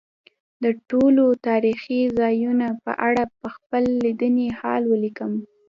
[0.63, 5.33] د ټولو تاریخي ځایونو په اړه به خپل لیدلی حال ولیکم.